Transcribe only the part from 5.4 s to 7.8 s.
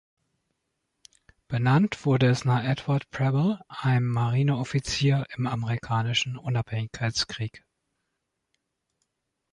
Amerikanischen Unabhängigkeitskrieg.